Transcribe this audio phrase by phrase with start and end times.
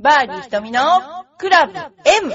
[0.00, 0.80] バーディー瞳の
[1.38, 2.32] クラブ M!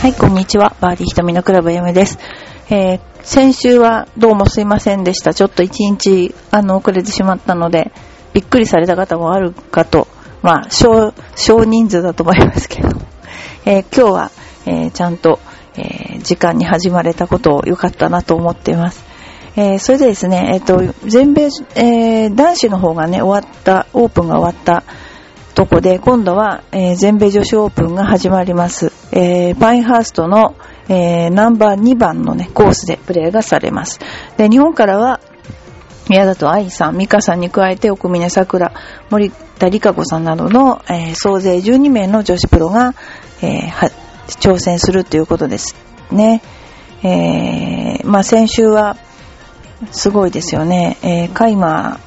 [0.00, 0.74] はい、こんにちは。
[0.80, 2.18] バーディー瞳のクラブ M です。
[2.70, 5.32] えー先週はどうもすいませんでした。
[5.32, 7.92] ちょっと一日、あの、遅れてしまったので、
[8.32, 10.08] びっくりされた方もあるかと、
[10.42, 12.88] まあ、少、少人数だと思いますけど、
[13.66, 14.30] えー今日は、
[14.66, 15.38] えーちゃんと、
[15.76, 19.04] えー時間に始まれたことを良かったなと思っています。
[19.56, 24.84] えそれでですね、えっ、と、全米、え男子の方がね、終わった、オープンが終わった
[25.54, 28.92] とこで、今度は、え全米女子オープンが始まります。
[29.12, 30.54] えパインハーストの、
[30.88, 33.98] えナンバー2番のね、コースでプレーがされます。
[34.36, 35.20] で、日本からは、
[36.10, 38.72] 宮里愛さん、美香さんに加えて、奥峰桜、
[39.10, 42.94] 森田理香子さんなどの、えー総勢12名の女子プロが、
[43.42, 43.90] えーは
[44.26, 45.76] 挑戦するということです
[46.10, 46.42] ね。
[47.04, 48.96] えーまあ先週は、
[49.92, 50.98] すごいですよね。
[51.02, 52.00] えーカイマ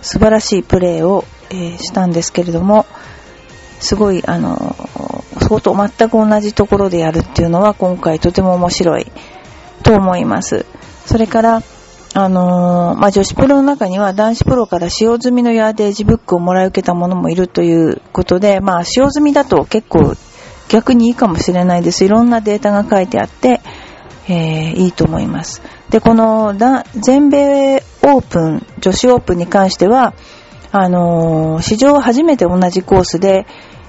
[0.00, 2.86] ー、素晴らしいプレーを、えしたんですけれども、
[3.78, 4.74] すごい、あの、
[5.42, 9.06] 相当全く同じところでやるっていうのは今回とても面白い
[9.84, 10.66] と思います。
[11.06, 11.62] それから、
[12.16, 20.14] あのーまあ、女子プロの中には男子プロから使用済みのヤーデージブックをもらい受けたももいるということで、まあ、使用済みだと結構
[20.68, 22.04] 逆にいいかもしれないです。
[22.04, 23.60] いろんなデータが書いてあって、
[24.28, 25.60] えーいいと思います。
[25.90, 26.54] で、この
[26.94, 30.14] 全米オープン、女子オープンに関しては、
[30.70, 33.44] あのー史上初めて同じコースで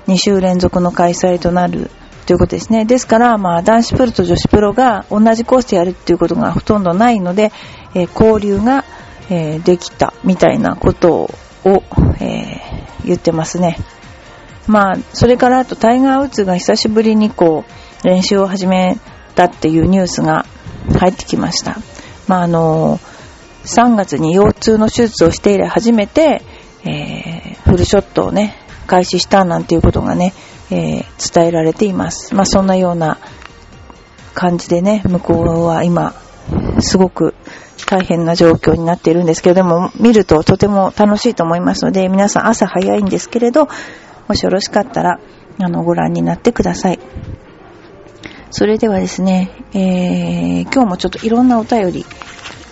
[0.08, 1.92] 2週連続の開催となる
[2.26, 2.86] ということですね。
[2.86, 7.52] ですから、まあ、男子プロと女子プロが同じコースでやるっていうことがほとんどないので、
[7.94, 8.84] えー交流が、
[9.30, 11.30] えーできたみたいなこと
[11.64, 11.84] を、
[12.20, 13.78] えー言ってますね。
[14.68, 17.64] まあ、それからあとタイガー・ウッズが久しぶりにこ
[18.03, 18.98] う、練習を始め
[19.36, 20.48] たっていうニュースが
[21.00, 21.78] 入ってきました。
[22.28, 23.00] まあ、あの
[23.66, 26.42] 3月に腰痛の手術をして以来初めて、
[26.84, 28.56] えーフルショットをね、
[28.88, 30.34] 開始したなんていうことがね、
[30.72, 32.34] えー伝えられています。
[32.36, 33.18] まあ、そんなような
[34.34, 36.14] 感じでね、向こうは今、
[36.80, 37.34] すごく
[37.88, 43.68] 大変な状況になっているんですけど、でも見るととても楽しいと思いますので、皆さん朝早いんですけれど、
[44.28, 45.20] もしよろしかったら、
[45.59, 47.00] あの、ご覧になってください。
[48.52, 52.06] それではですね、えー今日もちょっといろんなお便り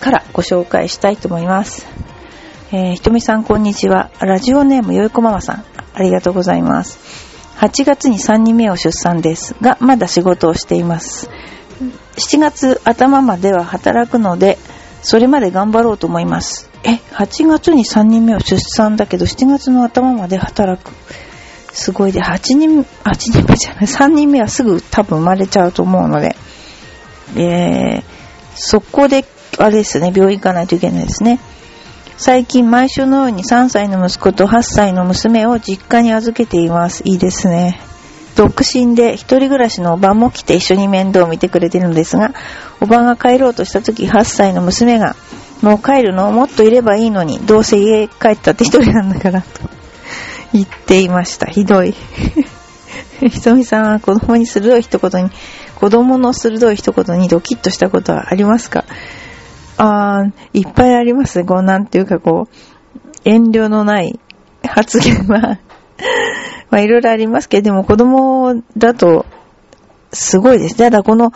[0.00, 1.86] からご紹介したいと思います。
[2.72, 4.10] えーひとみさんこんにちは。
[4.20, 7.23] ラジオネームよいこママさん、ありがとうございます。
[7.56, 11.28] 8月に3人目を出産ですが、まだ仕事をしています。
[12.16, 14.58] 7月頭までは働くので、
[15.02, 16.70] それまで頑張ろうと思います。
[16.82, 20.92] え、8月に3人目を出産だけど、7月の頭まで働く。
[21.72, 26.36] すごいで、8人、8人目じゃない、3人目はすぐ多分生まれちゃうと思うので、
[27.36, 28.02] えー、
[28.54, 29.24] そこで、
[29.58, 31.40] あれですね、病院行かないといけないですね。
[32.16, 37.02] 最近毎週のように3歳の息子と8歳の娘を実家に預けています。
[37.04, 37.80] いいですね。
[38.36, 42.32] 独身で一人暮らしのおばも来て一緒に面倒を見てくれてるのですが、
[42.80, 45.16] おばが帰ろうとした時8歳の娘が、
[45.62, 46.30] もう帰るの？
[46.32, 49.46] もっといればいいのに、どうせ家帰ったって一人なんだから、と
[50.52, 51.46] 言っていました。
[51.46, 51.94] ひどい。
[53.20, 55.30] ひとみさんは子供に鋭い一言に、
[55.76, 58.84] 子供の鋭い一言にドキッとしたことはありますか？
[59.76, 61.44] あ、いっぱいあります。
[61.44, 62.54] こう、なんていうかこう、
[63.24, 64.18] 遠慮のない
[64.62, 65.58] 発言は、
[66.70, 69.26] まあいろいろありますけど、でも子供だと、
[70.12, 70.76] すごいです。
[70.76, 71.32] ただこの、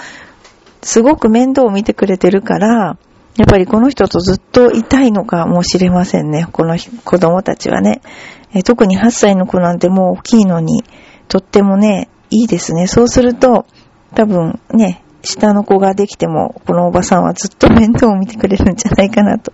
[0.82, 2.96] すごく面倒を見てくれてるから、
[3.36, 6.46] やっぱりこの人とずっといたいのかもしれませんね。
[6.50, 8.00] この子供たちはね。
[8.52, 10.82] え特に8歳の子なんてもう大きいのに、
[11.28, 12.86] とってもね、いいですね。
[12.86, 13.66] そうすると、
[14.14, 19.52] 多分ね、下の子ができても、このおばさんはずっと面倒を見てくれるんじゃないかなと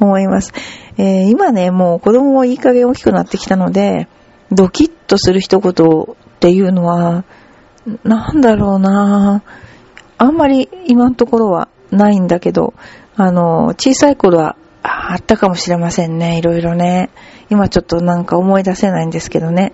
[0.00, 0.52] 思います。
[0.98, 4.08] えー今ね、もう子供もいい加減大きくなってきたので、
[4.50, 7.24] ドキッとする一言っていうのは、
[8.04, 9.42] なんだろうな
[10.18, 12.74] あんまり今のところはないんだけど、
[13.16, 17.10] あの、小さい頃はあったかもしれませんね、いろいろね。
[17.50, 19.72] 今ちょっとなんか思い出せないんですけどね。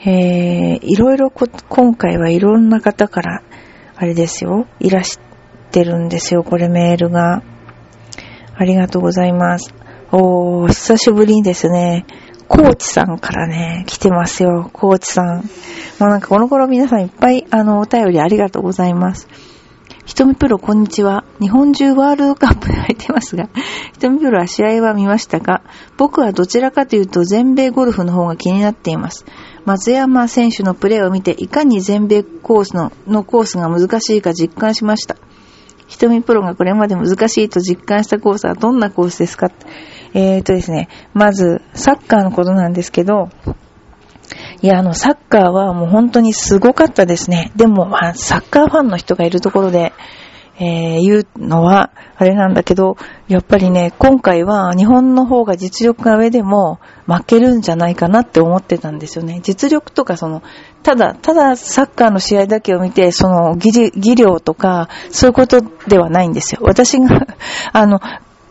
[0.00, 3.42] えー、いろいろ今回はいろんな方から、
[3.96, 5.18] あれですよ、いらし
[5.70, 7.42] てるんですよ、これメールが。
[8.54, 9.74] ありがとうございます。
[10.12, 12.04] おー、久しぶりにですね、
[12.48, 15.36] コーチさんからね、来てますよ、コーチさん。
[15.98, 19.28] もうなんかこの頃皆さんいっぱい、あの、お便りありがとうございます。
[20.06, 21.24] ひとみプロこんにちは。
[21.40, 23.50] 日本中ワールドカップで入ってますが、
[23.92, 25.62] ひとみプロは試合は見ましたか？
[25.96, 29.26] 僕はどちらかというと全米ゴルフの方が気になっています。
[29.64, 35.16] 松山選手のプレーを見て、いかに全米コースののコースが難しいか実感しました。
[35.88, 39.50] ひとみプロがこれまで難しいと実感したコースはどんなコースですか？
[40.14, 43.28] えーとですね、まず、サッカーのことなんですけど、
[44.62, 47.52] いや、あの、サッカーはもう本当にすごかったですね。
[47.56, 49.92] でも、まあ、サッカーファンの人がいるところで、
[50.58, 52.96] えー、言うのは、あれなんだけど、
[53.28, 59.40] やっぱりね、今回は日本の方が実力が上でも負けるんじゃないかなって思ってたんですよね。
[59.42, 60.42] 実力とかその、
[60.82, 66.60] ただ、ただサッカーの試合だけを見て、その技、技量とか、そういうことではないんですよ。
[66.62, 67.26] 私が
[67.72, 68.00] あの、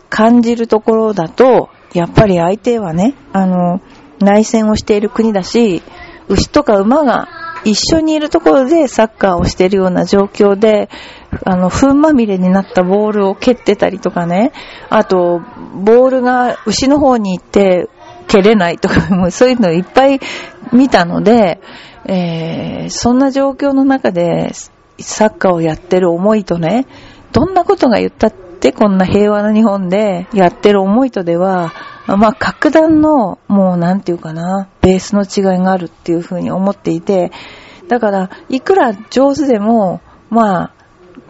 [0.08, 3.80] 感じるところだと、やっぱり相手はね、あの、
[4.20, 5.82] 内戦をしている国だし、
[6.28, 7.28] 牛とか馬が
[7.64, 10.88] 一緒にいるところでサッカーをしているような状況で、
[11.44, 14.52] あの、糞まみれになったボールを蹴ってたりとかね、
[14.88, 15.40] あと、
[15.74, 17.88] ボールが牛の方に行って
[18.28, 20.20] 蹴れないとか、 もうそういうのをいっぱい
[20.72, 21.60] 見たので、
[22.06, 24.52] えー、そんな状況の中で
[25.00, 26.86] サッカーをやってる思いとね、
[27.32, 31.72] どんなことが言ったっててこんな平和な日本でやってる思いとでは、
[32.08, 37.30] まあ、格段の、もうなんていうかな、ベースの違いがあるっていうふうに思っていて、
[37.86, 40.72] だから、いくら上手でも、まあ、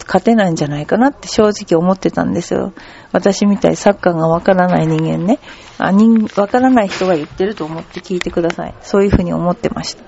[0.07, 2.73] 勝てないんじゃないかなって正直思ってたんですよ。
[3.13, 5.39] 私みたいサッカーがわからない人間ね。
[5.79, 8.75] あ、人、わからない人が言ってると思って聞いてください。
[8.81, 10.05] そういうふうに思ってました。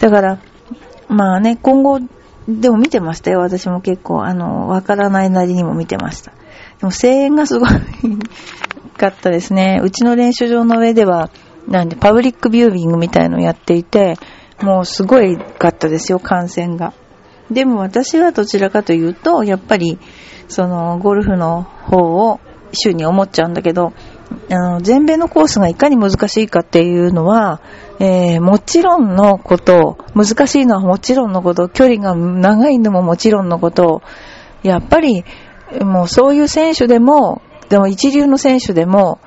[0.00, 0.38] だから、
[1.08, 2.00] まあね、今後、
[2.46, 3.40] でも見てましたよ。
[3.40, 6.32] 私も結構、あの、わからないなりにも見てました。
[6.80, 7.68] でも声援がすごい
[8.98, 9.80] かったですね。
[9.84, 11.30] うちの練習場の上では、
[11.66, 14.16] なんで、パブリックビューイングみたいのをやっていて、
[14.60, 16.92] もうすごいかったですよ、感染が。
[17.50, 19.98] でも私はどちらかというと、やっぱり、
[20.48, 22.40] その、ゴルフの方を
[22.72, 23.92] 週に思っちゃうんだけど、
[24.50, 27.60] あの、全米のコースがいかに難しいかっていうのは、
[27.98, 34.02] えー、もちろんのこと、難しいのはもちろんのこと、距離が長いのももちろんのこと、
[34.62, 35.24] やっぱり、
[35.80, 39.18] もうそういう選手でも、でも一流の選手でも、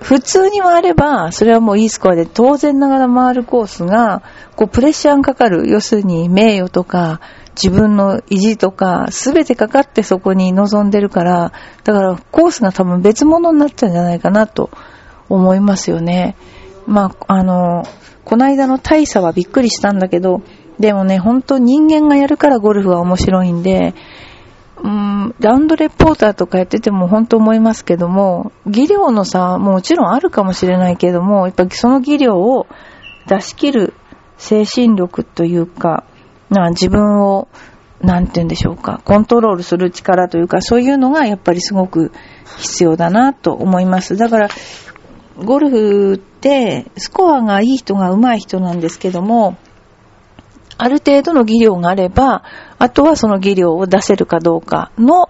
[0.00, 4.22] 普通に回れば、それはもういいスコアで当然ながら回るコースが、
[4.54, 5.68] こうプレッシャーがかかる。
[5.68, 7.20] 要するに名誉とか、
[7.60, 11.52] 自分の意地とか、すべてかかってそこに臨んでるから、
[11.82, 14.70] だからコースが多分別物になっちゃうんじゃないかなと
[15.28, 16.36] 思いますよね。
[16.86, 17.84] まあ、あの、
[18.24, 20.42] この間の大差はびっくりしたんだけど、
[20.78, 23.94] でもね、本当人間がやるからゴルフは面白いんで、
[24.82, 32.66] うん、ラウンドレポーターとかやってても本当思いますけども、技量の差ももちろんあるかもしれないけども、やっぱりその技量を
[33.26, 33.94] 出し切る
[34.36, 36.04] 精神力というか、
[36.50, 37.48] な自分を、
[38.00, 42.12] なんて言うんでしょうか、コントロールする力というか、そういうのがやっぱりすごく
[42.58, 44.16] 必要だなと思います。
[44.16, 44.48] だから、
[45.44, 49.56] ゴルフってスコアがいい人が上手い人なんですけども、
[50.78, 52.44] ある程度の技量があれば、
[52.78, 55.28] あとはその技量を出せるかどうかの、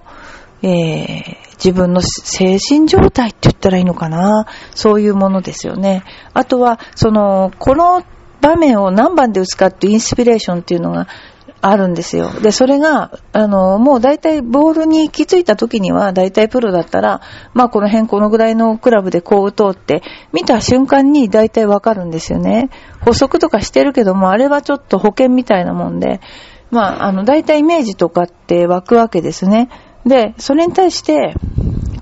[0.62, 4.46] えー、自分の精神状態って言ったらいいのかな。
[4.74, 6.04] そういうものですよね。
[6.34, 8.04] あとは、その、この
[8.40, 11.08] 場面を何番で打つかっていうインスピレーションっていうのが
[11.60, 12.30] あるんですよ。
[12.40, 17.20] で、それが、あの、もう大体ボールに行き着いた時には、大体プロだったら、
[17.52, 20.02] まあこの辺このぐらいのクラブでこう打とうって、
[20.32, 22.70] 見た瞬間に大体わかるんですよね。
[23.00, 26.20] 補足とかしてるけども、あれはちょっと保険みたいなもんで、
[26.70, 29.68] まあ、あの、大体イメージとかって湧くわけですね。
[30.06, 31.34] で、それに対して、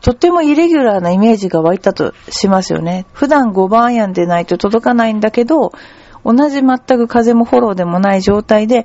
[0.01, 3.07] とってもイレギュラーなイメージが湧いたとしますよね。
[3.13, 5.73] 普段5番アイアンでないと届かないんだけど、
[6.25, 8.85] 同じ全く風もフォローでもない状態で、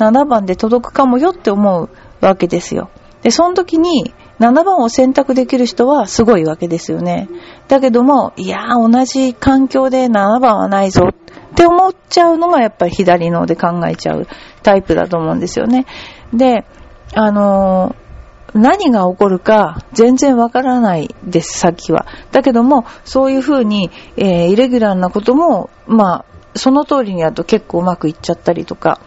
[0.00, 1.90] 7番で届くかもよって思う
[2.20, 2.90] わけですよ。
[3.22, 7.28] で、その時に7番を選択できる人はすごいわけですよね。
[7.68, 14.26] だけども、いやー同じ環境で7番はないぞって思っちゃうのがやっぱり左ので考えちゃう
[14.62, 15.86] タイプだと思うんですよね。
[16.32, 16.64] で、
[17.14, 18.10] あのー
[18.54, 22.06] 何が起こるか全然わからないです、さっきは。
[22.32, 26.24] だけども、そういうふうに、えー、イレギュラーなことも、まあ、
[26.56, 29.00] その通りにやると結構うまくいっちゃったりとか、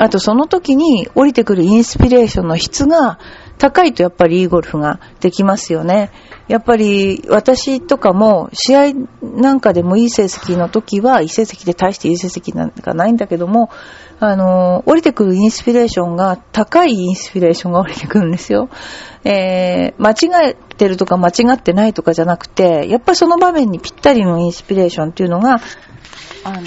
[0.00, 3.18] あとその時に降りてくるインスピレーションの質が
[3.58, 6.10] 高いとやっぱりいいゴルフができますよね。
[6.48, 13.68] やっぱり私とかも試合なんかでもいい成績の時はいい成績で大していい成績なんかないんだけども、
[14.20, 18.70] あの、降りてくるインスピレーションが高いインスピレーションが降りてくるんですよ。
[19.24, 25.60] えー、間違えてるとか間違ってないとかじゃなくて、やっぱりその場面にぴったりのインスピレーションっていうのが、
[26.44, 26.62] あの、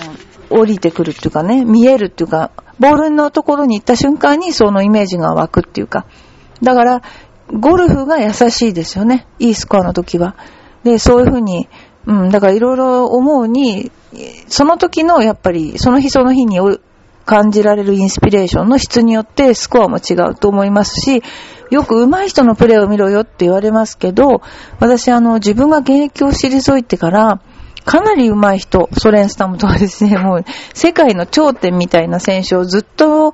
[0.52, 6.06] 降りてくるっていうかね、見えるっていうか、ボールのところに行った瞬間にそのイメージが湧くっていうか、
[6.62, 7.02] だから、
[7.52, 9.28] ゴルフが優しいですよね。
[9.38, 10.36] いいスコアの時は。
[10.84, 11.68] で、そういうふうに、
[12.06, 13.92] うん、だからいろいろ思うに、
[14.48, 16.60] その時のやっぱり、その日その日に
[17.26, 21.24] 感じられるインスピレーションの質によってスコアも違うと思いますし、
[21.70, 24.42] よく上手い人のプレーを見ろよって言われますけど、
[24.80, 27.42] 私あの自分が現役を退いてから、
[27.86, 33.34] かなり上手い人、ソレンスタムとかですね、 もう世界の頂点みたいな選手をずっと、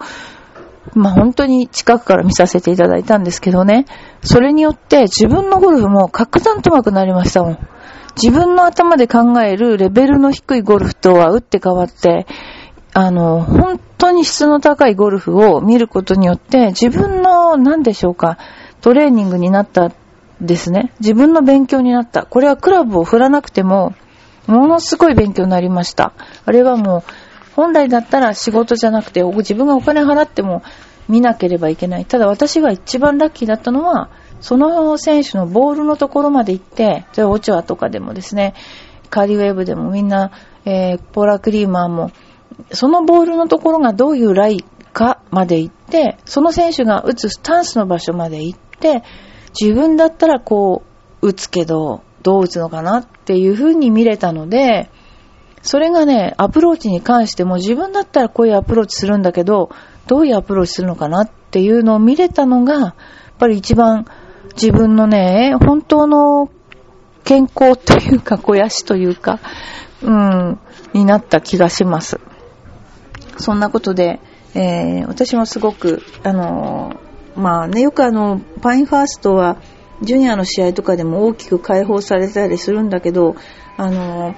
[0.96, 3.86] まあ本当に近くから見させていただいたんですけどね、
[4.24, 7.58] それによって自分のゴルフも格段と上手くなりましたもん。
[8.22, 12.26] 自分の頭で考えるレベルの低いゴルフとは打って変わって、
[12.94, 18.38] あの、本当に質の高いゴルフを見ることによって、自分の、何でしょうか、
[18.82, 19.92] トレーニングになった
[20.42, 20.92] ですね。
[21.00, 22.26] 自分の勉強になった。
[22.26, 23.94] これはクラブを振らなくても、
[24.50, 26.14] ものすごい勉強になりました。
[26.46, 27.04] あれはもう、
[27.56, 30.64] 本来だったら仕事じゃなくて、自分がお金払っても
[31.08, 32.06] 見なければいけない。
[32.06, 34.10] ただ私が一番ラッキーだったのは、
[34.42, 38.54] その選手のボールのところまで行って、それオチョアとかでもですね、
[39.10, 40.32] カーリーウェーブでもみんな、
[40.66, 42.12] えー、ポーラクリーマーも、
[42.72, 44.64] そのボールのところがどういうライ
[44.94, 49.04] かまで行って、その選手が打つスタンスの場所まで行って、
[49.60, 50.84] 自分だったらこ
[51.22, 54.90] う、打つけど、どう打つのかなっていう風に見れたので、
[55.62, 59.70] それがね、アプローチに関しても自分だったらこういうアプローチするんだけど、
[60.08, 62.94] どういうアプローチするのかなっていうのを見れたのが、やっ
[63.38, 64.06] ぱり一番
[64.54, 66.50] 自分のね、本当の
[67.24, 69.40] 勉強というか、肥やしというか、
[70.02, 70.60] うん、
[70.94, 72.20] になった気がします。
[73.38, 74.20] そんなことで、
[74.56, 79.58] えー、私もすごく、あのー、まあね、よくあの、パインファーストは、
[80.02, 83.36] ジュニアの試合とかでも大きく解放されたりするんだけど、
[83.78, 84.36] あの、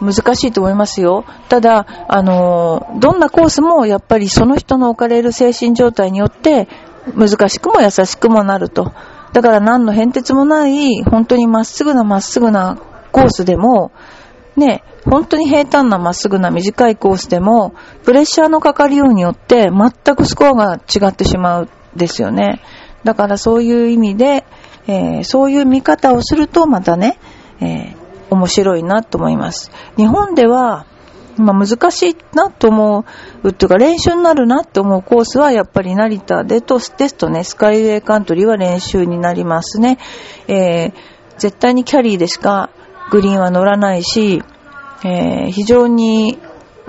[0.00, 1.24] 難しいと思いますよ。
[1.48, 6.68] ただ、あのどんなコースもやっぱりその人の置かれる精神状態によって
[7.16, 8.92] 難しくも優しくもなると。
[9.32, 12.78] だから何の変哲もない、本当にまっすぐなまっすぐな
[13.12, 13.92] コースでも、
[14.56, 22.60] ね、本当に平坦なまっすぐな短いコースでも、プレッシャーのかかりようによって全くスコアが違ってしまうんですよね。
[23.02, 24.44] だからそういう意味で、
[24.86, 27.18] えー、そういう見方をするとまたね、
[27.60, 27.96] えー、
[28.30, 29.70] 面白いなと思います。
[29.96, 30.86] 日本では、
[31.36, 33.04] まあ、難しいなと思
[33.42, 39.98] う、っていうか練習になるなって思うコースはやっぱり成田でとですとね、スカイウェイカントリーは練習になりますね。
[40.46, 40.92] えー、
[41.38, 42.70] 絶対にキャリーでしか
[43.10, 44.42] グリーンは乗らないし、
[45.04, 46.38] えー、非常に、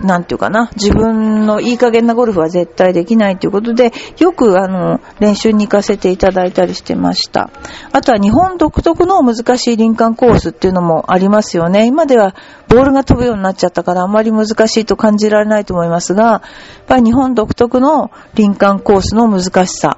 [0.02, 7.50] なんていうかな、自分のいい加減なゴルフは絶対できないということで、よくあの、練習に行かせていただいたりしてました。
[7.94, 11.86] あとは日本独特の難しい林間コースっていうのもありますよね。
[11.86, 12.36] 今では
[12.68, 16.42] ボールが飛ぶようになっちゃったからあまり難しいと感じられないと思いますが、やっ
[16.88, 19.98] ぱり日本独特の林間コースの難しさ。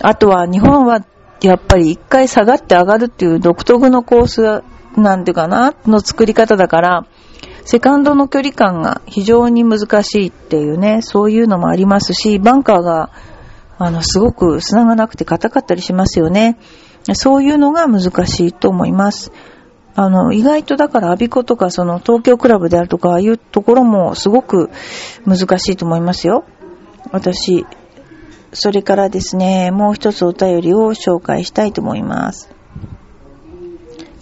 [0.00, 1.04] あとは日本は
[1.42, 4.64] やっぱり一回下がって上がるっていう独特のコース
[4.96, 7.06] なんていうかな、の作り方だから、
[7.64, 13.10] セカンドの距離感が非常に難しいっていうね、そういうのもありますし、バンカーが、
[13.78, 16.58] あの、すごく砂がなくて硬かったりしますよね。
[17.14, 19.32] そういうのが難しいと思います。
[19.96, 24.70] あの、意外とだからアビコとかその東京クラブであるとか、ああいうところもすごく
[25.26, 26.44] 難しいと思いますよ。
[27.12, 27.66] 私、
[28.52, 32.50] それからですね、もう一つお便りを紹介したいと思います。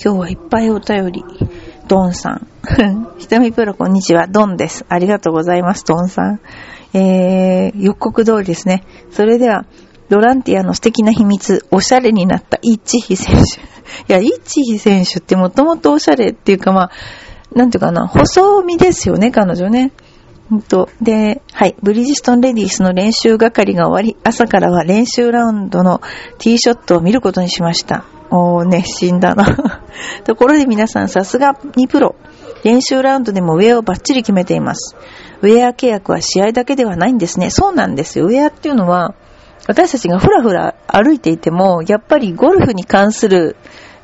[0.02, 1.24] 今日はいっぱいお便り。
[1.88, 2.46] ドンさん。
[3.18, 4.26] ひとみプロこんにちは。
[4.26, 4.84] ドンです。
[4.88, 6.40] ありがとうございます、ドンさん。
[6.94, 8.84] えー、予告通りですね。
[9.10, 9.64] それでは、
[10.08, 13.60] ドランティアの素敵な秘密、おしゃれになったイッチヒ選手。
[14.12, 16.90] いや、イッチヒ選手ってもともとおしゃれっていうかまあ、
[17.54, 19.92] なんていうかな、細身ですよね、彼女ね。
[20.50, 20.90] ほんと。
[21.00, 21.76] で、はい。
[21.82, 26.02] ブリヂストンレディースの練習係が終わり、朝からは練習ラウンドの
[26.38, 28.04] ティーショットを見ることにしました。
[28.32, 29.44] お、熱心だな。
[30.24, 32.16] ところで皆さん、さすがにプロ。
[32.64, 34.96] 練習ラウンドでもウェアをバッチリ決めています。
[35.42, 37.50] ウェア契約は試合だけではないんですね。
[37.50, 38.26] そうなんですよ。
[38.26, 39.14] ウェアっていうのは、
[39.68, 43.56] 私たちがふらふら歩いていても、やっぱりゴルフに関する、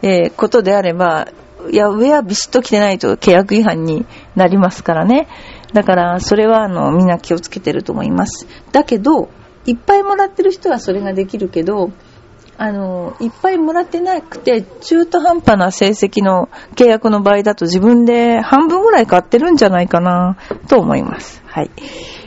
[0.03, 1.29] えー、ことであれば、
[1.71, 4.07] いや、ウェアビシッと着てないと契約違反に
[4.37, 5.27] なりますからね。
[5.73, 8.47] だから、それは、あの、みんな気をつけてると思います。
[8.73, 9.29] だけど、
[9.67, 11.91] いっぱいもらってる人はそれができるけど、
[12.61, 20.37] あの、いっぱいもらってなくて、中途半端な成績の契約の場合だと自分で半分ぐらい買ってるんじゃないかな、
[20.67, 21.41] と思います。
[21.47, 21.71] はい。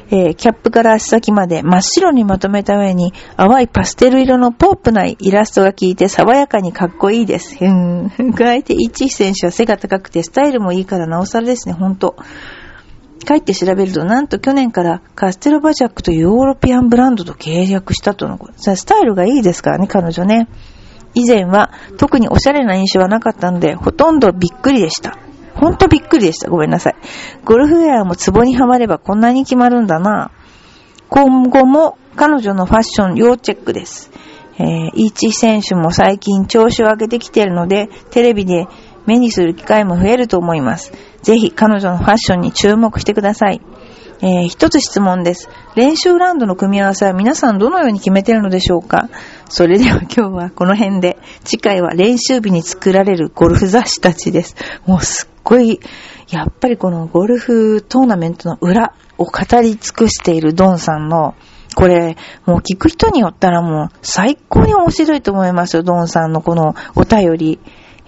[0.10, 7.58] えー、キャップから足先まで真っ白にまとめた上に淡いパステル色のポップなイラストが効いて爽やかにかっこいいです。
[7.62, 8.34] うん。
[8.34, 12.16] 加えて、イッチ選手は背が高くてスタイルもいいからなおさらですね、ほんと。
[13.26, 18.54] 帰って調べると、なんと去年からカステロバジャックというヨーロピアンブランドと契約したとのこと。
[18.76, 20.48] スタイルがいいですからね、彼女ね。
[21.14, 25.18] 以前は特におしゃれな印象はなかったので、ほとんどびっくりでした。
[25.56, 26.50] ほんとびっくりでした。
[26.50, 26.96] ごめんなさい。
[27.44, 30.32] ゴルフウェアもツボにはまればこんなに決まるんだな。
[31.10, 34.12] 今後も彼女のファッション要チェックです。
[34.58, 38.68] えー、イーチ選手も最近調子を上げてきているので、テレビで
[39.06, 40.94] 目にする機会も増えると思います。
[41.22, 43.62] ぜひ彼女のファッションに注目してください。
[44.24, 45.50] えー、一つ質問です。
[45.76, 49.10] 練習ラウンドの組み合わせは皆さんどのように決めてるのでしょうか？
[49.50, 54.56] それでは今日はこの辺で、次回は練習日に作られるゴルフ雑誌たちです。
[54.86, 55.80] もうすっごい、
[56.30, 61.34] やっぱりこのゴルフトーナメントの裏を語り尽くしているドンさんの、
[61.76, 67.54] これ、もう聞く人によったらもう最高に面白いと思いますよ、ドンさんのこのお便り。
[67.54, 67.60] い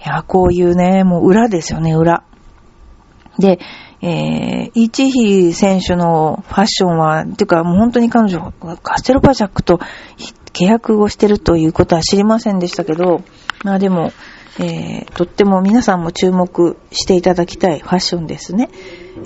[0.06, 2.22] や、こういうね、もう裏ですよね、裏。
[3.38, 3.58] で、
[4.02, 9.80] えー、イチヒ選手のファッションは、ていうかもう本当に彼女、カステルバジャックと
[10.52, 13.22] 契約をしてるということは知りませんでしたけど、
[13.64, 14.12] まあでも、
[14.58, 18.70] えー、とっても皆さんも注目していただきたいファッションですね。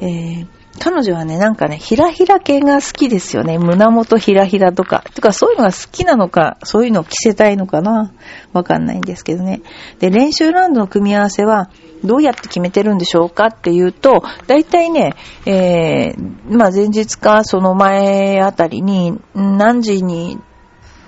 [0.00, 0.46] えー、
[0.78, 3.58] 彼女はね、なんかね、ひらひら系が好きですよね。
[3.58, 5.04] 胸元ひらひらとか。
[5.14, 8.12] てか、そういうのが好きなのか、そういうのを着せたいのかな
[8.52, 9.60] わかんないんですけどね。
[9.98, 11.68] で、練習ラウンドの組み合わせは、
[12.04, 15.14] どうやって決めてるんでしょうかっていうと、大体ね、
[15.46, 20.38] えー、まあ前日かその前あたりに何時に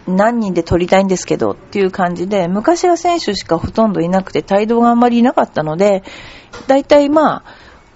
[0.06, 6.02] 何人で撮りたいんですけどっていう感じで、昔は選手しかほとんどいなくて、帯同があんまりいなかったので、
[6.66, 7.44] 大体まあ、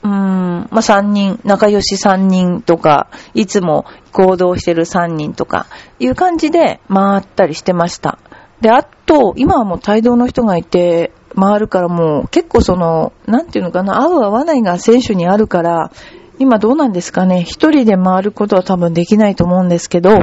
[0.03, 5.67] うーん、まあ3人、仲良し3人とか、いつも行動してる3人とか、
[5.99, 8.19] いう感じで回ったりしてました。
[8.61, 15.91] で、あと、今はもう帯同の人がいて、回るからもう結構その、なんていうのかな、合う合わないが選手にあるから、
[16.39, 20.21] 今どうなんですかね、一人で回ることは多分できないと思うんですけど、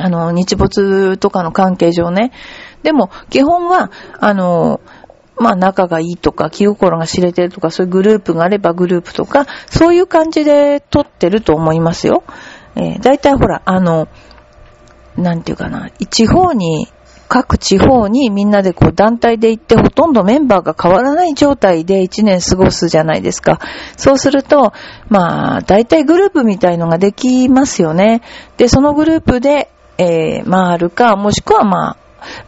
[0.00, 2.32] あの、日没とかの関係上ね。
[2.82, 4.80] でも、基本は、あの、
[5.36, 12.22] まあ仲がいいとか、気心が知れてるとか、そういうグループがあればグループとか、そういう感じで撮ってると思いますよ。
[12.76, 14.08] えー、大体ほら、あの、
[15.16, 16.88] なんていうかな、地方に
[17.28, 23.60] 各地方にみんなでこう団体で行ってほとんどメンバーが変わらない状態で1年過ごすじゃないですか。
[23.96, 24.72] そうすると、
[25.08, 28.22] まあ、大体グループみたいのができますよね。
[28.56, 31.96] で、そのグループで、えー、回るか、もしくはまあ、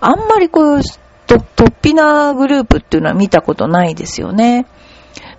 [0.00, 0.80] あんまりこう
[1.26, 4.66] と、突飛なグループっていうのは見たことないですよね。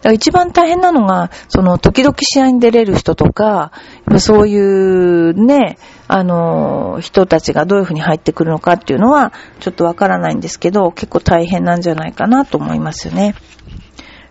[0.09, 3.71] ら一番大変なのが、その、時々試合に出れる人とか、
[4.17, 13.35] そういうね、あの、人たちがどういうふうに入ってくるのかっていうのは、ちょっとわからないんですけど、結構大変なんじゃないかなと思いますよね。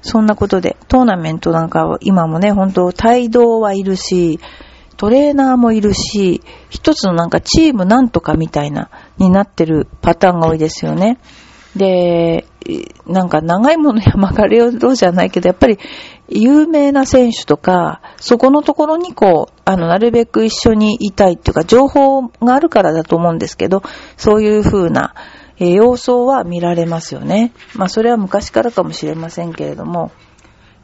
[0.03, 4.41] そんなことで、トーナメントなんかは今もね、本当帯同はいるし、
[4.97, 11.19] トレーナーもいるし、一つのなんかチームなんとかみたいな、になってるパターンが多いですよね。
[11.75, 12.47] で、
[13.07, 15.79] なんか長いもの山枯れようじゃないけど、やっぱり
[16.29, 23.83] 有名な選手とか、そこのところにこう、あの、なるべく一緒にいたいっていうか、情報があるからだと思うんですけど、
[24.17, 25.15] そういう風な、
[25.59, 27.53] え、様相は見られますよね。
[27.75, 30.11] まあ、それは昔からかもしれませんけれども、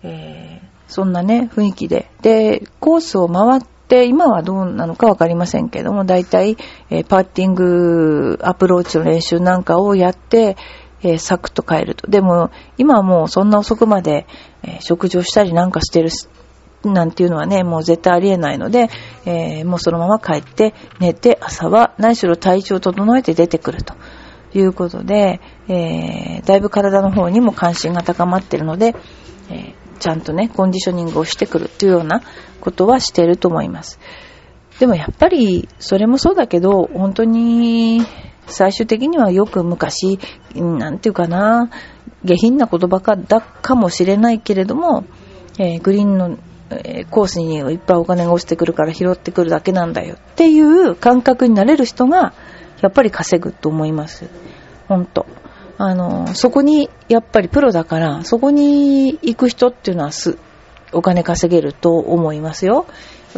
[0.02, 2.10] えー、そんなね、雰囲気で。
[2.20, 6.58] で、コースを回って、今はどうなのかわかりませんけれども、大体、
[6.90, 10.56] えー、パッティング、アプローチの練習なんかをやって、
[11.02, 12.10] えー、サクッと帰ると。
[12.10, 14.26] でも、今はもうそんな遅くまで、
[14.62, 16.10] えー、食事をしたりなんかしてる、
[16.84, 18.88] なんていうのはね、もう絶対ありえないので、
[19.24, 23.94] えー、もうそのまま帰って寝て、朝は何しろ体調を整えて出てくると
[24.54, 28.94] いうことで、えー、だいぶ体の方にも関心が高まってるので、
[29.50, 32.22] えー、ちゃんとね、コンディショニングをしてくるというような
[32.60, 33.98] ことはしてると思います。
[34.78, 38.02] でもやっぱり、それもそうだけど、本当に、
[38.46, 40.18] 最終的にはよく昔、
[40.54, 41.70] なんていうかな、
[42.24, 45.04] 下品な言葉かだかもしれないけれども、
[45.58, 46.38] えー、グリーンの、
[46.70, 52.34] えー、コースにいっぱいお金が落ちてくるから拾ってくるだけなんだよっていう感覚になれる人が、
[52.80, 54.28] やっぱり稼ぐと思います。
[54.88, 55.26] ほんと。
[55.78, 60.38] あの、そこに、やっぱりプロだから、そこに行く人っていうのはす、
[60.92, 62.86] お金稼げると思いますよ。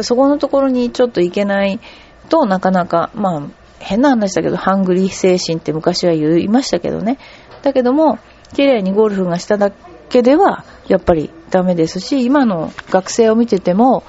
[0.03, 1.81] そこのところにちょっと行けない
[2.29, 3.42] となかなか、まあ、
[3.78, 7.18] 変な話だけど、ハングリー精神って昔は言いましたけどね。
[7.62, 8.18] だけども、
[8.54, 9.70] 綺麗にゴルフがしただ
[10.08, 14.04] けでは、やっぱりダメですし、今の学生を見てても、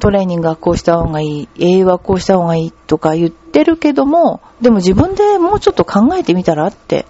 [0.00, 7.06] トレーニングはこうした方がいい、栄養はこうした方がいいとか言ってるけども、でも自分でもうちょっと考えてみたらって、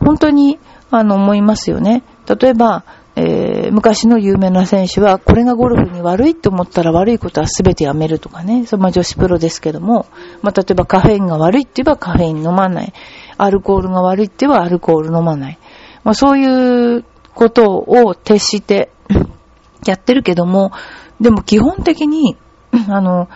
[0.00, 0.58] 本当に、
[0.90, 2.02] あの、思いますよね。
[2.28, 2.84] 例えば、
[3.16, 8.66] えー、昔の有名な選手は、これがゴルフに悪いって思ったら悪いことは全てやめるとかね。
[8.66, 10.06] それまあ女子プロですけども、
[10.42, 12.92] まあ例えばカフェインが悪いって言えばカフェイン飲まない。
[13.38, 15.58] アルコールが悪いって言えばアルコール飲まない。
[16.02, 18.90] まあそういうことを徹して
[19.86, 20.72] やってるけども、
[21.20, 22.36] でも基本的に、
[22.88, 23.28] あの、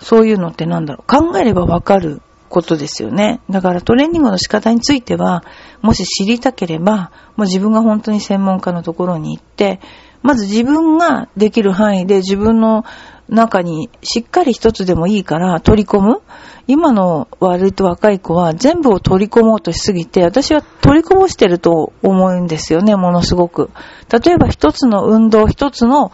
[0.00, 1.06] そういうのってなんだろう。
[1.06, 3.40] 考えればわかることですよね。
[3.48, 5.42] だからトレーニングの仕方については、
[5.80, 9.80] もし知りたければ、もう自分が本当に専門家のところに行って、
[10.22, 12.84] まず自分ができる範囲で自分の
[13.28, 16.20] 中にしっかり一つでもいいから取り込む。
[16.66, 23.70] 今の割と若い子は全部を取り込もうとしすぎて、私は取りこぼしてると思うんですよね、ものすごく。
[24.12, 26.12] 例えば一つの運動、一つの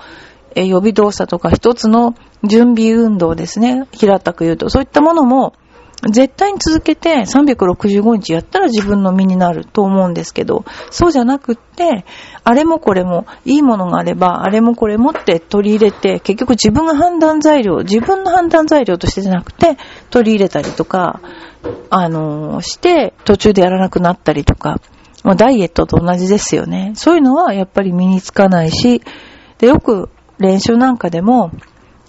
[0.55, 3.87] 予備動作とか一つの準備運動ですね。
[3.93, 4.71] 平たく言うと。
[4.71, 5.55] そういったものも
[6.03, 12.05] 絶対に続けて365日やったら自分の身になると思うんですけど、そうじゃなくって、
[12.45, 19.79] あれもこれも、いいものがあれば、あれもこれもって取り入れて、結局自分が判断材料、自分の判断材料としてじゃなくて、
[20.11, 21.21] 取り入れたりとか、
[21.91, 24.81] あのー、して、途中でやらなくなったりとか、
[25.25, 26.93] もうダイエットと同じですよね。
[26.95, 29.03] そういうのはやっぱり身につかないし、
[29.59, 31.51] で、よく練習なんかでも、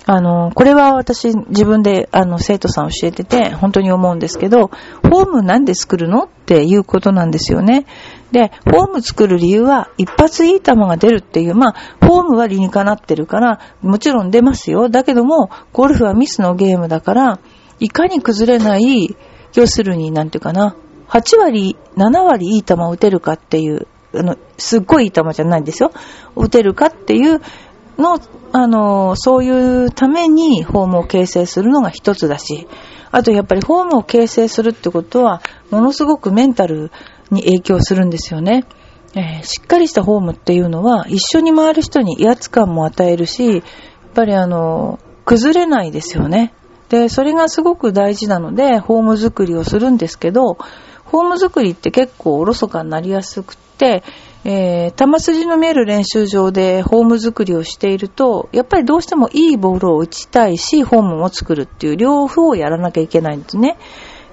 [0.09, 7.85] あの、これは私自分であの生徒さん教えてて本当に思うんですけど、フォームなんで作るのっていうことなんですよね。
[8.31, 14.87] で、フォーム作る理由は一発いい球が出るっていう、まあ、フォームは理にかなってるから、もちろん出ますよ。
[14.87, 17.39] だけども、ゴルフはミスのゲームだから、
[17.81, 19.17] いかに崩れない、
[19.55, 20.77] 要するになんていうかな、
[21.09, 25.91] 8割、7割いい球を打てるかっていう、あの、すっごいいい球じゃないんですよ。
[26.37, 27.41] 打てるかっていう
[27.97, 28.19] の、
[28.51, 32.67] あの、そういうためにフォームを形成するのが一つだし、
[33.11, 36.91] あとやっぱりフォームを形成するってことは、ものすごくメンタル
[37.31, 38.65] に影響するんですよね。
[39.15, 43.61] えー、しっかりしたフォームっていうのは、一緒に回る人に威圧感も与えるし、やっ
[44.13, 46.53] ぱりあの、崩れないですよね。
[46.89, 50.57] で、それがすごく大事なので、フォーム作りをするんですけど、
[51.05, 54.03] フォーム作りって結構おろそかになりやすくって、
[54.45, 63.77] えー、球筋の見える練習場でフォーム作りをしていると、やっぱりどうしてもいいボールを打ちたいし、フォームも作るっていう両方をやらなきゃいけないんですね。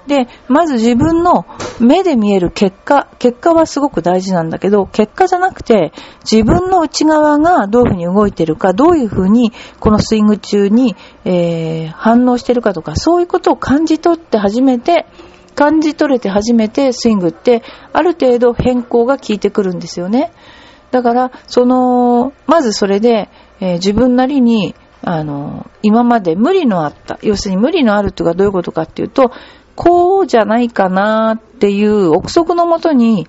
[0.07, 1.45] で、まず自分の
[1.79, 5.93] 目で見える結果、結果はすごく大事なんだけど、結果じゃなくて、
[6.29, 15.07] 自分の内側がどういうふうに動いてるか、どういうふうにこのスイング中に、えー、反応してるかとか、そういうことを感じ取って初めて、
[15.55, 17.63] 感じ取れて初めてスイングって
[17.93, 20.31] ある程度変更が効いてくるんですよね。
[20.91, 29.31] だから、その、まずそれで、えー、自分なりに、あの、今まで無理のあった、要するに無理のあるというかどういうことかっていうと、
[29.75, 33.27] こうじゃないかなっていう憶測のもとに、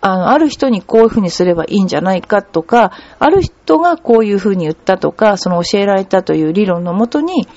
[0.00, 7.48] あの、ある人にこういうふうにすればいいんじゃないかとか、ある人がこういうふうに言ったとか、その教えられたという理論のもとに、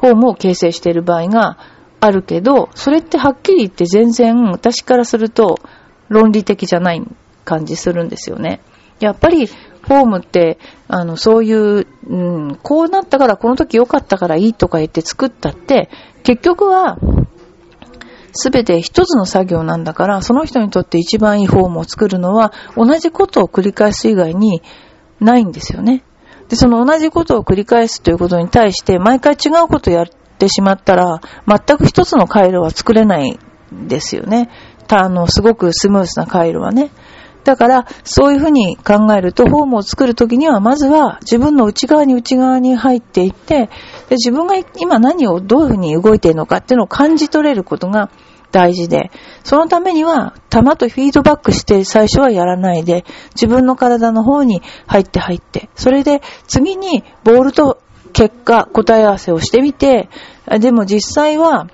[0.00, 1.58] フォームを形成している場合が
[2.02, 5.60] あるけど、それってはっきり言って全然私からすると
[6.08, 7.02] 論理的じゃない
[7.44, 8.60] 感じするんですよね。
[8.98, 12.16] やっぱりフォームって、あの、そういう、う
[12.50, 15.90] ん、こうなったからこの時良かったからいいとか言って作ったって、
[16.24, 16.98] 結局は、
[18.32, 24.62] すべて一つの作業なんだから、その人にとって一番いいフォームを作るのは、同じことを繰り返す以外に
[25.20, 26.02] ないんですよね。
[26.48, 33.38] で、その同じことを繰り返すということに対して、毎回違うことをやってしまったら、全く一つの回路は作れない
[33.74, 34.50] んですよね。
[34.88, 36.90] あの、すごくスムースな回路はね。
[37.44, 43.68] だから、そういうふうに考えると、フォームを作るときには、まずは自分の内側に内側に入っていって、
[44.08, 48.10] で自分が今何をどういうふうに動いているのかっていうのを感じ取れることが
[48.52, 49.10] 大事で、
[49.42, 57.78] そのためには、球とフィードバックして最初はやらないで、自分の体の方に入って入って、それで次にボールと
[58.12, 60.08] 結果、答え合わせをしてみて、
[60.60, 61.68] でも実際は、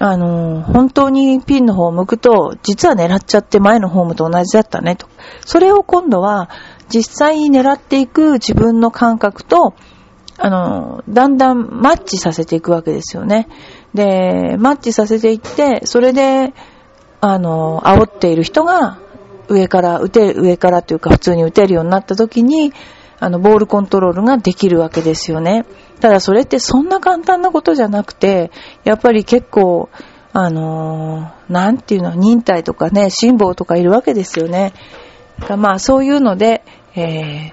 [0.00, 5.06] あの本当にピンの方を向くと、実は狙っちゃって前のホームと同じだったねと。
[5.46, 6.50] それを今度は、
[6.88, 9.74] 実際に狙っていく自分の感覚と、
[10.40, 13.48] あのだんだんマッチさせていくわけですよね。
[13.94, 16.52] で、マッチさせていって、それで、
[17.20, 18.98] あの煽っている人が、
[19.48, 22.72] 上から打てる、上からというか普通に打てるようになった時に、
[23.20, 25.64] あの、ボールコントロールができるわけですよね。
[26.00, 28.50] ただそれってそんな簡単なことじゃなくて、
[28.84, 29.88] やっぱり結構、
[30.32, 34.72] あのー、なんていうの、忍耐とかね、辛抱とかいるわけですよね。
[35.56, 36.62] まあそういうので、
[36.94, 37.52] え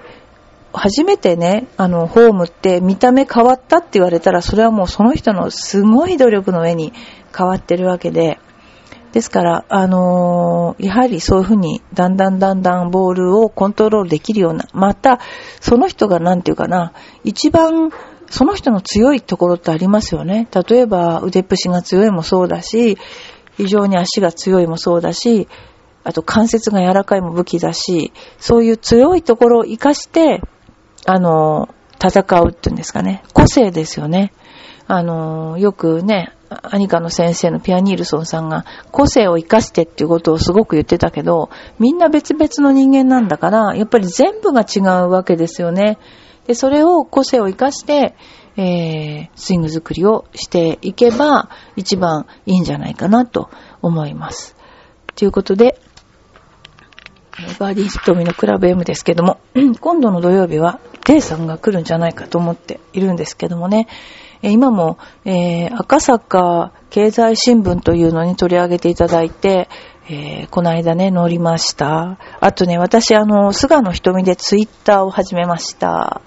[0.72, 6.92] 初めてね、あの、ホームって見た目変わったって言われたら、それはもうその人のすごい努力の上に
[7.36, 8.38] 変わってるわけで、
[9.16, 15.20] ですから、あのーやはりそういうふうに、だんだんだんだんボールをコントロールできるような、また、
[15.58, 16.92] その人がなんていうかな、
[17.24, 17.88] 一番、
[18.28, 20.48] その人の強いところってありますよね。
[20.68, 22.98] 例えば、腕っぷしが強いもそうだし、
[23.56, 25.48] 非常に足が強いもそうだし、
[26.04, 30.42] あと関節が柔らかいも武器だし、そういう強いところを活かして、
[31.06, 33.22] あの、戦うっていうんですかね。
[33.32, 34.34] 個性ですよね。
[34.86, 45.98] あの、よくね、アニカの先生のピアニールソンさんが個性を活かしてっていうことをすごく言ってたけど、みんな別々の人間なんだから、やっぱり全部が違うわけですよね。
[46.46, 48.14] で、それを個性を活かして、
[48.56, 53.50] えー、スイング作りをしていけば一番いいんじゃないかなと
[53.82, 54.56] 思います。
[55.14, 55.78] ということで、
[57.58, 59.40] バーディーヒットミのクラブ M ですけども、
[59.80, 63.86] 今度の土曜日は、レイさんが来るんじゃないかと思っているんですけどもね、
[64.42, 69.68] 今も、えー赤坂経済新聞というのに取り上げていただいて、
[70.08, 72.18] えーこの間ね、乗りました。
[72.40, 76.20] あとね、私、あの、菅野瞳でツイッターを始めました。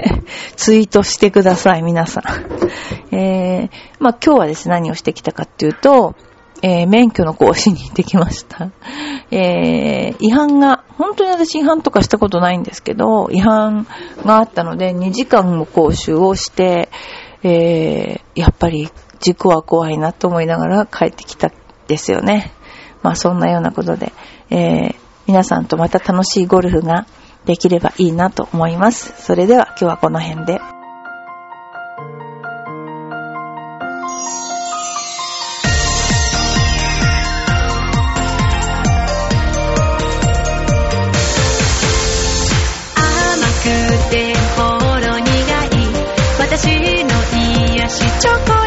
[0.56, 3.14] ツイートしてください、皆さん。
[3.14, 3.70] えー
[4.00, 6.14] まあ、今日はですね、何をしてきたかっていうと、
[6.62, 8.70] えー免許の講師に行ってきました。
[9.30, 13.86] えー違反が、本当に私違反とかしたことないんですけど、違反
[14.24, 16.90] があったので、2時間も講習をして、
[17.42, 18.88] えーやっぱり
[19.20, 21.52] 事故は怖いなと思いながら帰ってきた
[21.86, 22.52] ですよね。
[23.02, 24.12] まあそんなようなことで、
[24.50, 27.06] えー皆さんとまた楽しいゴルフが
[27.44, 29.14] できればいいなと思います。
[29.22, 30.81] それでは今日はこの辺で。
[47.92, 48.61] しチョコ